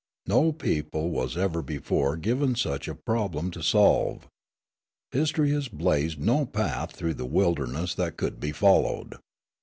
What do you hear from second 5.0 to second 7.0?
History has blazed no path